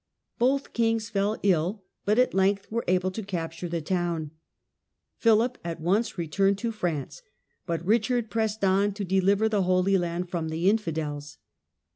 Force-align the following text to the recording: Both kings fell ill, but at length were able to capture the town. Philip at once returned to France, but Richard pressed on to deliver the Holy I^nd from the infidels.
Both 0.39 0.73
kings 0.73 1.11
fell 1.11 1.37
ill, 1.43 1.83
but 2.05 2.17
at 2.17 2.33
length 2.33 2.71
were 2.71 2.83
able 2.87 3.11
to 3.11 3.21
capture 3.21 3.69
the 3.69 3.83
town. 3.83 4.31
Philip 5.19 5.59
at 5.63 5.79
once 5.79 6.17
returned 6.17 6.57
to 6.57 6.71
France, 6.71 7.21
but 7.67 7.85
Richard 7.85 8.31
pressed 8.31 8.63
on 8.63 8.93
to 8.93 9.05
deliver 9.05 9.47
the 9.47 9.61
Holy 9.61 9.93
I^nd 9.93 10.27
from 10.27 10.49
the 10.49 10.71
infidels. 10.71 11.37